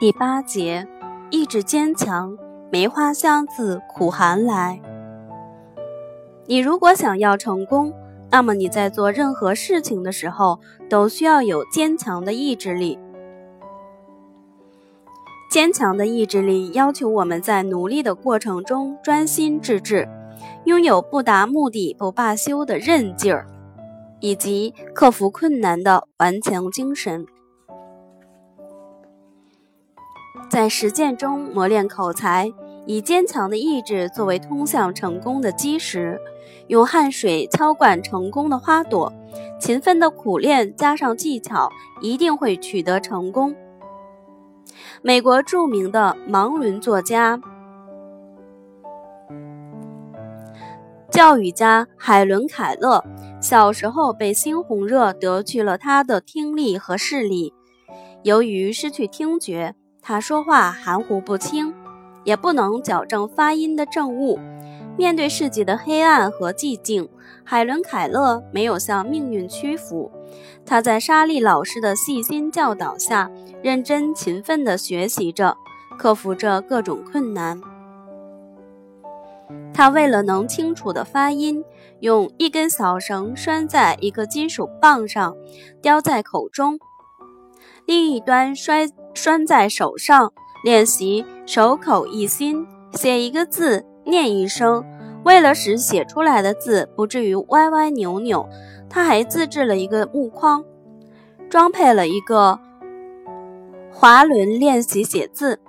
[0.00, 0.88] 第八节，
[1.30, 2.36] 意志坚强，
[2.68, 4.80] 梅花香自苦寒来。
[6.46, 7.94] 你如果想要成功，
[8.28, 10.58] 那么你在做任何事情的时候，
[10.90, 12.98] 都需要有坚强的意志力。
[15.48, 20.08] 坚强的意志力要求我们在努力的过程中专心致志，
[20.64, 23.46] 拥有不达目的不罢休的韧劲儿，
[24.18, 27.24] 以及克服困难的顽强精神。
[30.54, 32.52] 在实践中磨练口才，
[32.86, 36.20] 以坚强的意志作为通向成功的基石，
[36.68, 39.12] 用汗水浇灌成功的花朵，
[39.58, 41.68] 勤奋的苦练加上技巧，
[42.00, 43.52] 一定会取得成功。
[45.02, 47.40] 美国著名的盲文作家、
[51.10, 53.04] 教育家海伦·凯勒，
[53.40, 57.52] 小时候被猩红热夺去了他的听力和视力，
[58.22, 59.74] 由于失去听觉。
[60.06, 61.72] 他说话含糊不清，
[62.24, 64.38] 也不能矫正发音的正误。
[64.98, 67.08] 面对世界的黑暗和寂静，
[67.42, 70.12] 海伦·凯勒没有向命运屈服。
[70.66, 73.30] 他在莎莉老师的细心教导下，
[73.62, 75.56] 认真勤奋地学习着，
[75.98, 77.58] 克服着各种困难。
[79.72, 81.64] 他为了能清楚地发音，
[82.00, 85.34] 用一根小绳拴在一个金属棒上，
[85.80, 86.78] 叼在口中，
[87.86, 88.86] 另一端摔。
[89.14, 94.84] 拴在手上，练习手口一心，写一个字，念一声。
[95.24, 98.46] 为了使写出来的字不至于歪歪扭扭，
[98.90, 100.62] 他还自制了一个木框，
[101.48, 102.58] 装配了一个
[103.90, 105.60] 滑轮练习写字。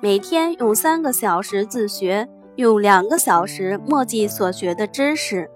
[0.00, 5.48] 每天用三个小时自学，用两个小时默记所学的知识，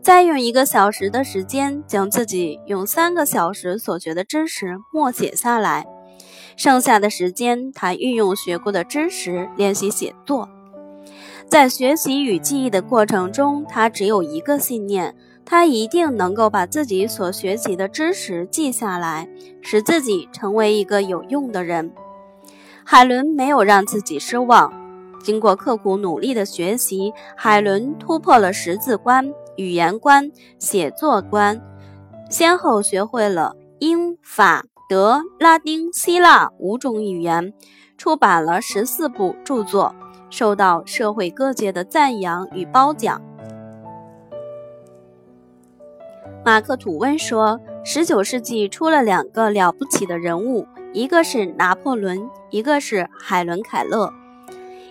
[0.00, 5.86] 再用一个小时的时间将自己用三个小时所学的知识默写下来。
[6.56, 10.48] 剩下的时间，他运用学过的知识练习写作。
[11.48, 19.28] 在学习与记忆的过程中，他只有一个信念：他一定能够把自己所学习的知识记下来，
[19.60, 21.92] 使自己成为一个有用的人。
[22.84, 24.72] 海伦没有让自己失望。
[25.22, 31.60] 经过刻苦努力的学习，海伦突破了识字关、语言关、写作关，
[32.30, 34.69] 先后学会了英法。
[34.90, 37.54] 德、拉丁、希腊五种语言，
[37.96, 39.94] 出版了十四部著作，
[40.30, 43.22] 受到社会各界的赞扬与褒奖。
[46.44, 54.12] 马克·吐温说：“十九世纪出了两个了不起的人物，一个是拿破仑，一个是海伦·凯勒。”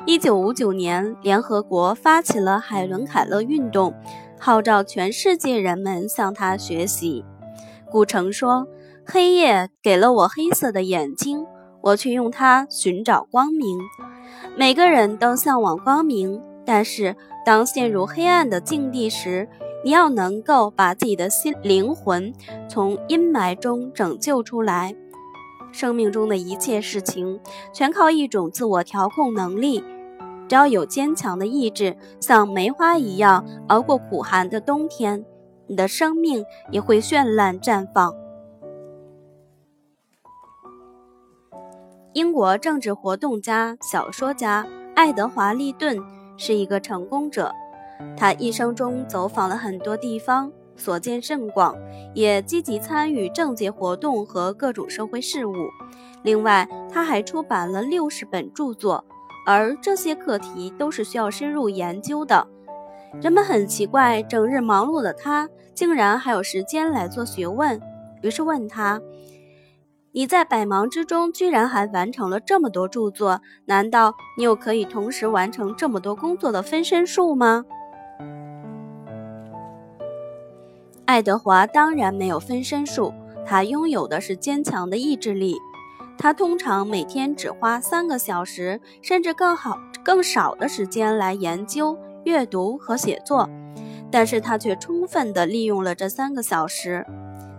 [0.07, 3.93] 一九五九年，联合国发起了海伦·凯勒运动，
[4.39, 7.25] 号召全世界人们向他学习。
[7.91, 8.65] 古城说。
[9.11, 11.43] 黑夜给了我黑色的眼睛，
[11.81, 13.79] 我却用它寻找光明。
[14.55, 19.49] 每个人都向往光明，但是当陷入黑暗的境地时，
[19.83, 22.31] 你要能够把自己的心灵魂
[22.69, 24.95] 从阴霾中拯救出来。
[25.71, 27.39] 生命中的一切事情
[27.73, 29.83] 全靠一种自我调控能力。
[30.47, 35.25] 只要有坚强的意志，像梅花一样熬过苦寒的冬天，
[35.65, 38.13] 你的生命也会绚烂绽放。
[42.13, 44.65] 英国政治活动家、小说家
[44.95, 45.95] 爱德华·利顿
[46.37, 47.53] 是一个成功者。
[48.17, 51.75] 他一生中走访了很多地方，所见甚广，
[52.15, 55.53] 也积极参与政界活动和各种社会事务。
[56.23, 59.05] 另外，他还出版了六十本著作，
[59.45, 62.47] 而这些课题都是需要深入研究的。
[63.21, 67.79] 人们很奇怪，整日忙碌的他竟然还有时间来做学问，
[68.23, 68.99] 于是问他。
[70.11, 77.63] 你在百忙之中居然还完成了这么多著作，难道你有可以同时完成这么多工作的分身术吗？
[81.05, 83.13] 爱德华当然没有分身术，
[83.45, 85.55] 他拥有的是坚强的意志力。
[86.17, 93.47] 他通常每天只花三个小时，甚至更好、更少的时间来研究、阅读和写作，
[94.11, 97.05] 但是他却充分地利用了这三个小时。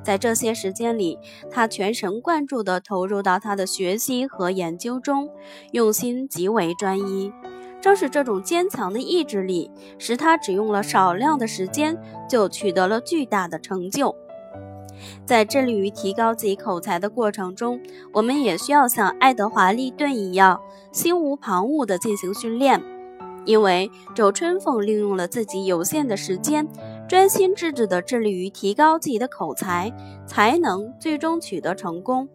[0.02, 1.19] 在这些时间里，
[1.50, 5.29] 他全神贯注地投入到他的学习和研究中，
[5.73, 7.32] 用心极为专一。
[7.81, 11.97] 正是这种坚强的意志力，使他只用了少量的时间
[12.29, 14.14] 就取得了巨大的成就。
[15.25, 17.81] 在致力于提高自己口才的过程中，
[18.12, 20.61] 我们也需要像爱德华·利顿一样，
[20.93, 22.82] 心无旁骛地进行训练。
[23.47, 26.69] 因为周春凤利用了自己有限的时间。
[27.11, 29.93] 专心致志地致力于提高自己的口才，
[30.29, 32.29] 才能最终取得成功。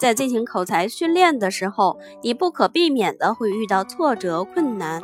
[0.00, 5.00] 在进行口才训练的时候，你不可避免的会遇到挫折、困难。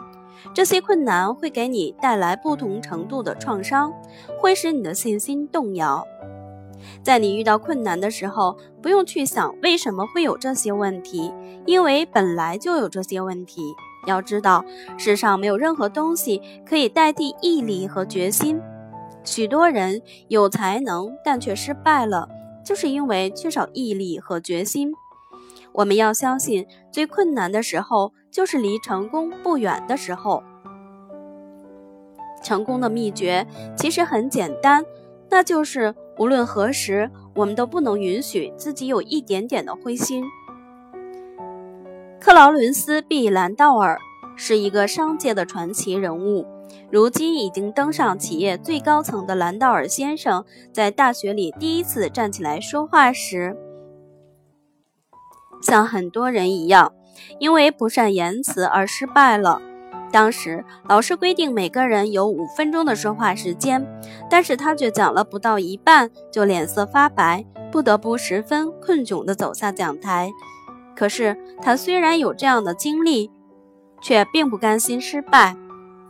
[0.53, 3.93] 这些困难会给你带来不同程度的创伤，
[4.41, 6.05] 会使你的信心动摇。
[7.05, 11.33] 在你遇到困难的时候，不用去想为什么会有这些问题，
[11.65, 13.63] 因为本来就有这些问题。
[14.07, 14.65] 要知道，
[14.97, 18.61] 世上没有任何东西可以代替毅力和决心。
[19.25, 22.29] 许多人有才能，但却失败了，
[22.65, 24.93] 就是因为缺少毅力和决心。
[25.73, 30.43] 我们要相信，最困难的时候就是离成功不远的时候。
[32.43, 33.47] 成功的秘诀
[33.77, 34.85] 其实很简单，
[35.29, 40.25] 那就是无论何时，我们都不能允许自己有一点点的灰心。
[42.21, 43.97] 克劳伦斯 ·B· 兰道尔
[44.37, 46.45] 是一个商界的传奇人物，
[46.91, 53.57] 如今已经登上企业最高层的兰道尔先生，在大学里第一次站起来说话时。
[55.63, 56.93] 像很多人一样，
[57.39, 59.63] 因为不善言辞而失败了。
[60.11, 63.87] 当时老师规定每个人有五分钟的说话时间，
[64.29, 70.31] 但是他却讲了不到一半就脸色发白，不得不十分困窘地走下讲台。
[70.99, 73.31] 可是他虽然有这样的经历，
[74.03, 75.57] 却并不甘心失败。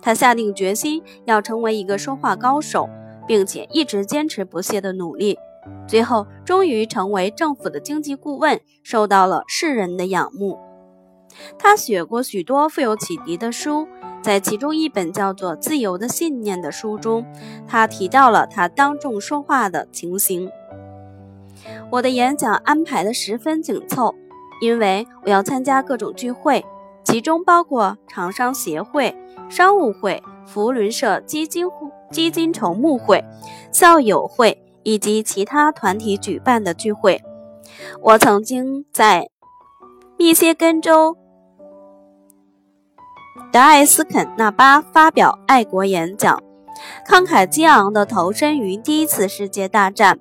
[0.01, 2.89] 他下定决心要成为一个说话高手，
[3.27, 5.37] 并且一直坚持不懈的努力。
[5.87, 10.59] 最后，终于成为政府的经济顾问，受到了世人的仰慕。
[11.59, 13.87] 他写过许多富有启迪的书，
[14.23, 17.27] 在其中一本叫做《自由的信念》的书中，
[17.67, 20.51] 他提到了他当众说话的情形。
[21.91, 24.15] 我的演讲安排的十分紧凑，
[24.61, 26.65] 因为我要参加各种聚会，
[27.05, 29.17] 其中包括厂商协会、
[29.49, 31.67] 商务会、福伦社基金
[32.11, 33.25] 基金筹募会、
[33.73, 34.63] 校友会。
[34.85, 37.23] 以及其他团体举办的聚会，
[38.01, 39.29] 我曾经在
[40.17, 41.19] 密歇根州
[43.53, 46.43] 德艾斯肯纳巴发表爱国演讲，
[47.07, 50.19] 慷慨激昂地投身于第一次世界大战。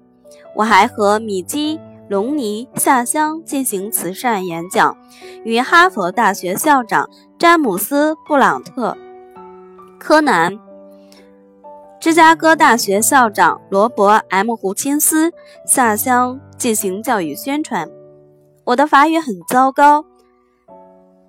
[0.56, 4.96] 我还和米基隆尼下乡进行慈善演讲，
[5.44, 8.98] 与哈佛大学校长詹姆斯布朗特、
[10.00, 10.58] 柯南。
[12.00, 15.34] 芝加哥大学校长罗伯 ·M· 胡钦斯
[15.66, 17.90] 下乡进行教育宣传。
[18.64, 20.06] 我的法语很糟糕，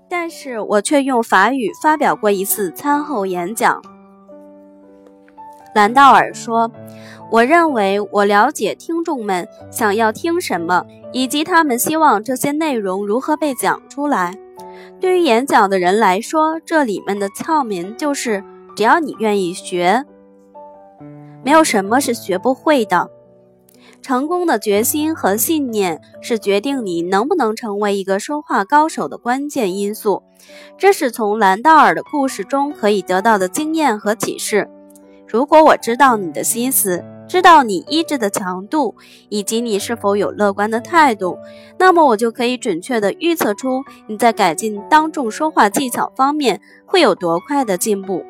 [0.09, 3.83] 但是我却用法语发表过一次餐后演讲。
[5.75, 6.71] 兰道尔说
[7.31, 14.35] ：“我认为我了解听众们想要听什么，以及他们希望这些内容如何被讲出来。
[15.01, 18.43] 对于演讲的人来说，这里面的窍门就是：
[18.75, 20.05] 只要你愿意学。”
[21.45, 23.11] 没有什么是学不会的。
[24.01, 30.23] 成功的决心和信念是决定你能不能成为一个说话高手的关键因素。
[30.77, 34.71] 这是从兰道尔的故事中可以得到的经验和启示。
[35.27, 38.97] 如果我知道你的心思，知道你意志的强度，
[39.29, 41.39] 以及你是否有乐观的态度，
[41.79, 48.25] 那么我就可以准确地预测出你在改进当众说话技巧方面会有多快的进步。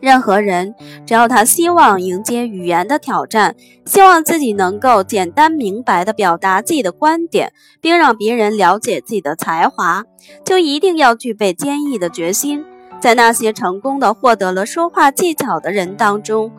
[0.00, 10.04] 任何人，只要他希望迎接语言的挑战，希望自己能够简单明白地表达自己的观点，并让别人了解自己的才华，
[10.44, 12.64] 就一定要具备坚毅的决心。
[13.00, 16.50] 在那些成功的获得了说话技巧的人当中，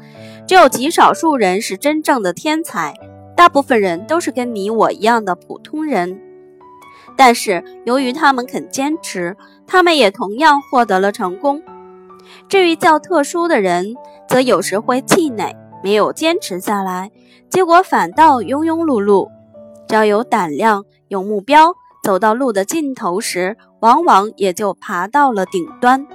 [0.47, 2.93] 只有极少数人是真正的天才，
[3.35, 6.19] 大部分人都是跟你我一样的普通人。
[7.17, 9.35] 但是由于他们肯坚持，
[9.67, 11.61] 他们也同样获得了成功。
[12.47, 13.95] 至于较特殊的人，
[14.27, 17.11] 则有时会气馁，没有坚持下来，
[17.49, 19.27] 结果反倒庸庸碌碌。
[19.87, 26.07] 只要有胆量、有目标，走到路的尽头时，往往也就爬到了顶端。